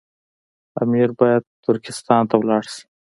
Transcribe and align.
امیر 0.83 1.09
باید 1.19 1.43
ترکستان 1.65 2.21
ته 2.29 2.35
ولاړ 2.37 2.63
شي. 2.73 2.83